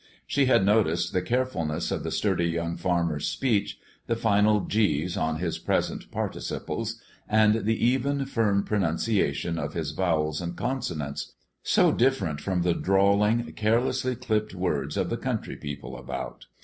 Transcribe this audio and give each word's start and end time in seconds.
She 0.25 0.47
had 0.47 0.65
noticed 0.65 1.13
the 1.13 1.21
carefulness 1.21 1.91
of 1.91 2.01
the 2.01 2.09
sturdy 2.09 2.47
young 2.47 2.75
farmer's 2.75 3.27
speech, 3.27 3.77
the 4.07 4.15
final 4.15 4.61
g's 4.61 5.15
on 5.15 5.37
his 5.37 5.59
present 5.59 6.09
participles, 6.09 6.99
and 7.29 7.65
the 7.65 7.85
even, 7.85 8.25
firm 8.25 8.63
pronunciation 8.63 9.59
of 9.59 9.75
his 9.75 9.91
vowels 9.91 10.41
and 10.41 10.55
consonants, 10.57 11.33
so 11.61 11.91
different 11.91 12.41
from 12.41 12.63
the 12.63 12.73
drawling, 12.73 13.53
carelessly 13.53 14.15
clipped 14.15 14.55
words 14.55 14.97
of 14.97 15.11
the 15.11 15.17
country 15.17 15.55
people 15.55 15.95
about. 15.95 16.47